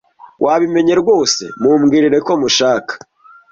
Wabimenye 0.45 0.93
rwose. 1.01 1.43
Mumbwirire 1.61 2.17
ko 2.27 2.33
mushaka. 2.41 2.93